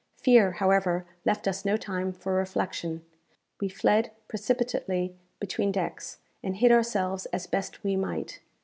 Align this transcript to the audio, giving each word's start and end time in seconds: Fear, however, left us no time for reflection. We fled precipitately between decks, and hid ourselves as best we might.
Fear, 0.17 0.53
however, 0.53 1.05
left 1.25 1.47
us 1.47 1.63
no 1.63 1.77
time 1.77 2.11
for 2.11 2.33
reflection. 2.33 3.05
We 3.59 3.69
fled 3.69 4.09
precipitately 4.27 5.15
between 5.39 5.71
decks, 5.71 6.17
and 6.41 6.55
hid 6.55 6.71
ourselves 6.71 7.27
as 7.27 7.45
best 7.45 7.83
we 7.83 7.95
might. 7.95 8.39